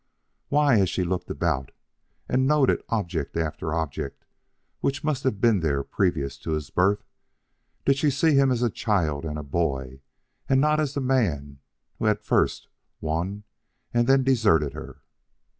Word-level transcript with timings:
Why, 0.47 0.79
as 0.79 0.89
she 0.89 1.03
looked 1.03 1.29
about, 1.29 1.69
and 2.27 2.47
noted 2.47 2.81
object 2.89 3.37
after 3.37 3.71
object 3.75 4.25
which 4.79 5.03
must 5.03 5.23
have 5.25 5.39
been 5.39 5.59
there 5.59 5.83
previous 5.83 6.39
to 6.39 6.53
his 6.53 6.71
birth, 6.71 7.03
did 7.85 7.97
she 7.99 8.09
see 8.09 8.33
him 8.33 8.51
as 8.51 8.63
a 8.63 8.71
child 8.71 9.25
and 9.25 9.51
boy 9.51 10.01
and 10.49 10.59
not 10.59 10.79
as 10.79 10.95
the 10.95 11.01
man 11.01 11.59
who 11.99 12.05
had 12.05 12.19
first 12.23 12.67
won 12.99 13.43
and 13.93 14.07
then 14.07 14.23
deserted 14.23 14.73
her? 14.73 15.03